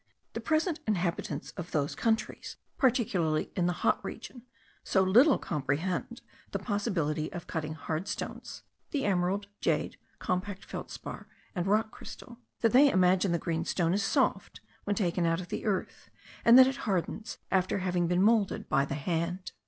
The 0.33 0.41
present 0.41 0.79
inhabitants 0.87 1.51
of 1.57 1.69
those 1.69 1.93
countries, 1.93 2.57
particularly 2.79 3.51
in 3.55 3.67
the 3.67 3.85
hot 3.85 4.03
region, 4.03 4.41
so 4.83 5.03
little 5.03 5.37
comprehend 5.37 6.21
the 6.53 6.57
possibility 6.57 7.31
of 7.31 7.45
cutting 7.45 7.75
hard 7.75 8.07
stones 8.07 8.63
(the 8.89 9.05
emerald, 9.05 9.45
jade, 9.59 9.97
compact 10.17 10.65
feldspar 10.65 11.27
and 11.53 11.67
rock 11.67 11.91
crystal), 11.91 12.39
that 12.61 12.71
they 12.71 12.89
imagine 12.91 13.31
the 13.31 13.37
green 13.37 13.63
stone 13.63 13.93
is 13.93 14.01
soft 14.01 14.59
when 14.85 14.95
taken 14.95 15.27
out 15.27 15.39
of 15.39 15.49
the 15.49 15.65
earth, 15.67 16.09
and 16.43 16.57
that 16.57 16.65
it 16.65 16.77
hardens 16.87 17.37
after 17.51 17.77
having 17.77 18.07
been 18.07 18.23
moulded 18.23 18.67
by 18.67 18.85
the 18.85 18.95
hand. 18.95 19.51